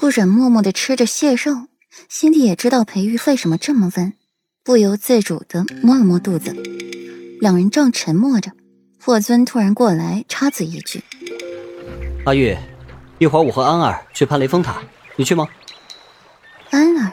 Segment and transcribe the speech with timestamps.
[0.00, 1.66] 顾阮默默的吃着蟹肉，
[2.08, 4.14] 心里也知道裴玉为什么这么问，
[4.64, 6.56] 不由自主的摸了摸肚子。
[7.38, 8.50] 两人正沉默着，
[8.98, 11.04] 霍尊突然过来插嘴一句
[12.24, 12.56] ：“阿玉，
[13.18, 14.82] 一会儿我和安儿去攀雷峰塔，
[15.16, 15.46] 你去吗？”
[16.72, 17.12] 安儿，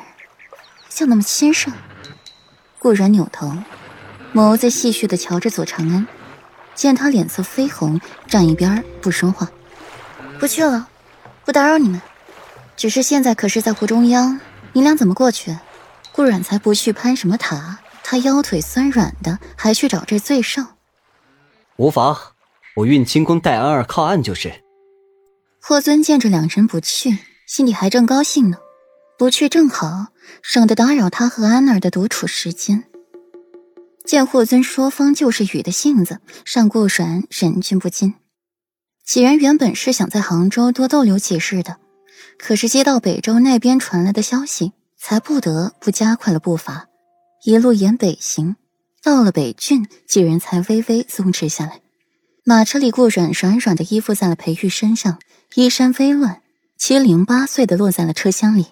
[0.87, 1.69] 就那么亲热。
[2.79, 3.51] 顾然扭头，
[4.33, 6.07] 眸子戏谑的瞧着左长安，
[6.73, 9.51] 见他脸色绯红，站一边不说话。
[10.39, 10.87] 不去了，
[11.43, 12.01] 不打扰你们。
[12.77, 14.39] 只是现在可是在湖中央，
[14.71, 15.57] 你俩怎么过去？
[16.13, 20.63] 顾阮才不去攀什么塔，他腰腿酸软的，还去找这罪受。
[21.77, 22.15] 无妨，
[22.75, 24.63] 我运轻功带安儿靠岸就是。
[25.59, 27.17] 霍尊见着两人不去，
[27.47, 28.57] 心里还正高兴呢。
[29.17, 30.07] 不去正好，
[30.43, 32.83] 省得打扰他和安儿的独处时间。
[34.05, 38.13] 见霍尊说风就是雨的性子，让顾阮忍俊不禁。
[39.03, 41.77] 几人原本是想在杭州多逗留几日的。
[42.39, 46.87] 可是接到北周那边传来的消息，才不得不加快了步伐，
[47.43, 48.55] 一路沿北行，
[49.03, 51.81] 到了北郡，几人才微微松弛下来。
[52.43, 55.19] 马车里，顾软软软的依附在了裴玉身上，
[55.55, 56.41] 衣衫微乱，
[56.77, 58.67] 七零八碎的落在了车厢里。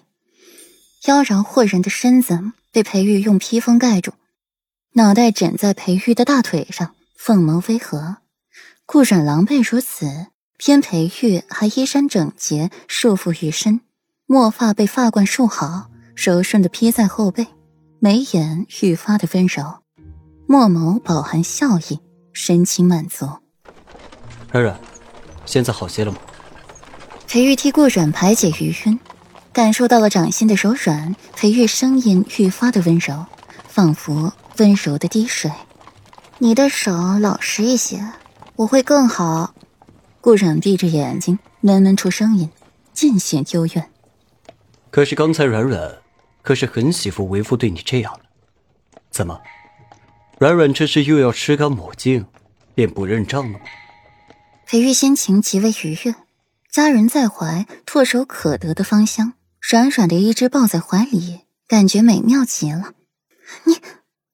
[1.06, 4.12] 妖娆惑人的身子被裴玉用披风盖住，
[4.94, 8.16] 脑袋枕在裴玉的大腿上，凤眸微合。
[8.86, 10.28] 顾软狼狈如此。
[10.58, 13.80] 偏裴玉还衣衫整洁，束缚于身，
[14.26, 17.46] 墨发被发冠束好，柔顺的披在后背，
[18.00, 19.82] 眉眼愈发的温柔，
[20.46, 22.00] 墨眸饱含笑意，
[22.32, 23.28] 神情满足。
[24.50, 24.80] 软软，
[25.44, 26.18] 现在好些了吗？
[27.26, 28.98] 裴玉替顾软排解余晕，
[29.52, 33.26] 感受到了掌心的柔软，裴玉声音愈发的温柔，
[33.68, 35.52] 仿佛温柔的滴水。
[36.38, 38.02] 你的手老实一些，
[38.56, 39.52] 我会更好。
[40.26, 42.50] 顾染闭着眼睛，闷闷出声音，
[42.92, 43.88] 尽显幽怨。
[44.90, 45.98] 可是刚才软软
[46.42, 49.40] 可是很喜欢为夫对你这样的，怎么，
[50.40, 52.26] 软软这是又要吃干抹净，
[52.74, 53.64] 便不认账了吗？
[54.66, 56.16] 裴玉心情极为愉悦，
[56.72, 62.94] 佳人在怀，唾手可得的芳香，软软的一只抱在怀里，感觉美妙极了。
[63.62, 63.76] 你，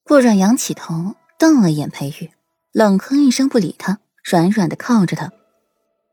[0.05, 2.31] 顾软仰起头，瞪了眼裴玉，
[2.73, 5.31] 冷哼一声不理他，软软的靠着他。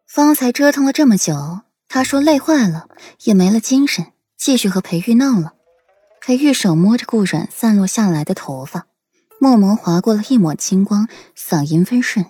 [0.10, 2.90] 方才折腾了这么久，他说累坏了，
[3.26, 5.54] 也没了精神，继续和裴玉闹了。
[6.20, 8.88] 裴玉手摸着顾软散落下来的头发，
[9.40, 12.26] 默默划过了一抹金光，嗓音温顺：“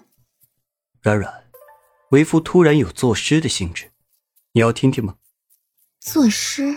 [1.02, 1.34] 软软，
[2.10, 3.90] 为夫突然有作诗的兴致，
[4.52, 5.16] 你要听听吗？”
[6.04, 6.76] 作诗？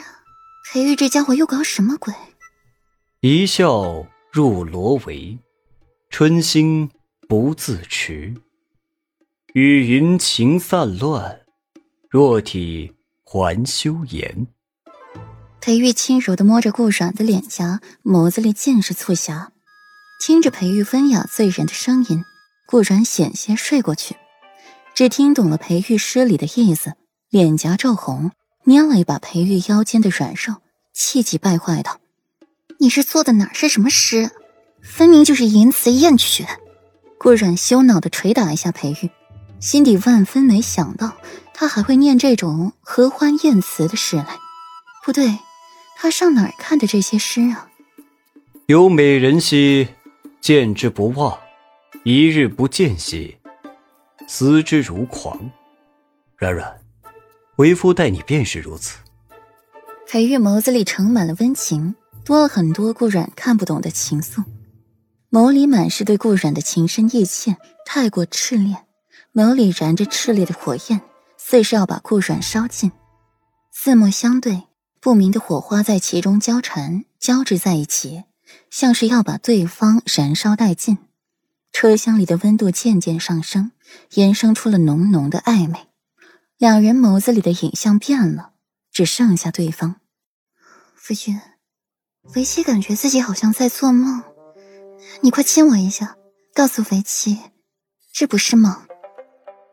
[0.71, 2.15] 裴玉这家伙又搞什么鬼？
[3.23, 5.37] 一笑入罗帷，
[6.11, 6.89] 春心
[7.29, 8.37] 不自持。
[9.55, 11.43] 雨云情散乱，
[12.09, 14.47] 若体还休颜。
[15.61, 19.53] 裴玉轻柔的摸着顾阮的脸颊，眸子里尽是促狭。
[20.25, 22.25] 听着裴玉温雅醉人的声音，
[22.67, 24.17] 顾阮险些睡过去。
[24.95, 26.95] 只听懂了裴玉诗里的意思，
[27.29, 28.31] 脸颊骤红，
[28.65, 30.63] 捏了一把裴玉腰间的软肉，
[30.95, 32.01] 气急败坏道
[32.81, 34.31] ：“你是做的哪是什么诗？
[34.83, 36.47] 分明就是淫词艳曲！”
[37.21, 39.11] 顾阮羞恼的捶打一下裴玉。
[39.63, 41.17] 心底万分没想到，
[41.55, 44.37] 他还会念这种合欢艳词的诗来。
[45.05, 45.39] 不对，
[45.97, 47.69] 他上哪儿看的这些诗啊？
[48.67, 49.87] 有美人兮，
[50.41, 51.39] 见之不忘；
[52.03, 53.39] 一日不见兮，
[54.27, 55.39] 思之如狂。
[56.37, 56.81] 软软，
[57.55, 58.99] 为夫待你便是如此。
[60.09, 64.43] 裴玉眸子里盛满了温情，多了很多顾软看不懂的情愫，
[65.31, 67.57] 眸里满是对顾软的情深意切，
[67.87, 68.77] 太过炽烈。
[69.35, 71.01] 眸里燃着炽烈的火焰，
[71.39, 72.93] 似是要把顾软烧尽。
[73.71, 74.65] 四目相对，
[75.01, 78.25] 不明的火花在其中交缠交织在一起，
[78.71, 80.99] 像是要把对方燃烧殆尽。
[81.73, 83.73] 车厢里的温度渐渐上升，
[84.11, 85.89] 衍生出了浓浓的暧昧。
[86.59, 88.53] 两人眸子里的影像变了，
[88.93, 89.97] 只剩下对方。
[90.95, 91.41] 夫君，
[92.35, 94.23] 为妻感觉自己好像在做梦。
[95.23, 96.17] 你快亲我一下，
[96.55, 97.41] 告诉为妻，
[98.13, 98.77] 这不是梦。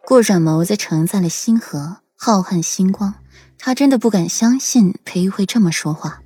[0.09, 3.13] 顾阮眸子盛在了星河，浩瀚星光。
[3.59, 6.23] 他真的不敢相信裴玉会这么说话，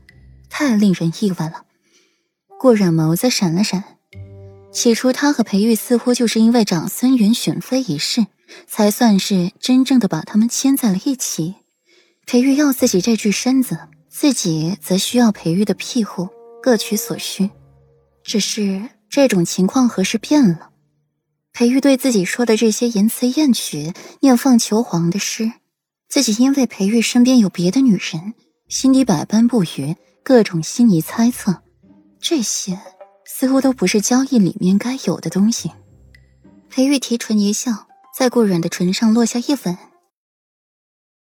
[0.49, 1.65] 太令人意外了。
[2.57, 3.83] 顾阮眸子闪了闪。
[4.71, 8.25] 起初，他和裴玉似乎就是因为长孙云选妃一事，
[8.67, 11.55] 才算是真正的把他们牵在了一起。
[12.25, 13.77] 裴玉要自己这具身子，
[14.07, 16.29] 自己则需要裴玉的庇护，
[16.61, 17.49] 各取所需。
[18.23, 20.69] 只是这种情况何时变了？
[21.53, 25.51] 裴玉对自己说的这些言辞艳曲、念凤求凰的诗，
[26.09, 28.33] 自己因为裴玉身边有别的女人，
[28.67, 31.61] 心底百般不愉，各种心仪猜测，
[32.19, 32.79] 这些
[33.23, 35.69] 似乎都不是交易里面该有的东西。
[36.71, 39.77] 裴玉提唇一笑，在顾软的唇上落下一吻。